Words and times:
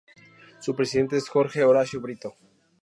Su 0.61 0.75
presidente 0.75 1.17
es 1.17 1.29
Jorge 1.29 1.63
Horacio 1.63 2.01
Brito. 2.01 2.33